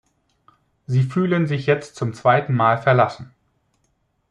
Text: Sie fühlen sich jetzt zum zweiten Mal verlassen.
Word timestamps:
Sie 0.87 1.03
fühlen 1.03 1.45
sich 1.45 1.67
jetzt 1.67 1.95
zum 1.95 2.15
zweiten 2.15 2.55
Mal 2.55 2.81
verlassen. 2.81 3.35